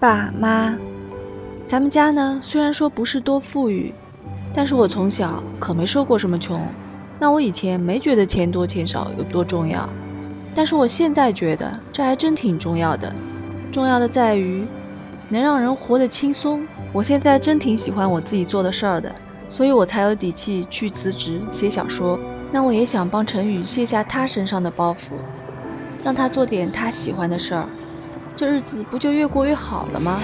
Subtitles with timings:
[0.00, 0.74] 爸妈，
[1.66, 3.92] 咱们家呢虽然说不是多富裕，
[4.54, 6.66] 但是我从小可没受过什么穷。
[7.18, 9.86] 那我以前没觉得钱多钱少有多重要，
[10.54, 13.12] 但是我现在觉得这还真挺重要的。
[13.70, 14.66] 重要的在于
[15.28, 16.66] 能让人活得轻松。
[16.94, 19.14] 我现在真挺喜欢我自己做的事儿的，
[19.50, 22.18] 所以我才有底气去辞职写小说。
[22.50, 25.12] 那我也想帮陈宇卸下他身上的包袱，
[26.02, 27.68] 让他做点他喜欢的事儿，
[28.36, 30.20] 这日子不就越过越好了吗？